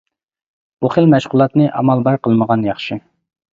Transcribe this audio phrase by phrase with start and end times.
[0.85, 3.01] بۇ خىل مەشغۇلاتنى ئامال بار قىلمىغان ياخشى.